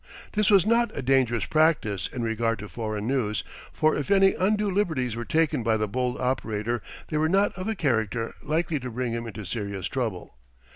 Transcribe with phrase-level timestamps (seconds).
[0.31, 4.71] This was not a dangerous practice in regard to foreign news, for if any undue
[4.71, 8.89] liberties were taken by the bold operator, they were not of a character likely to
[8.89, 10.35] bring him into serious trouble.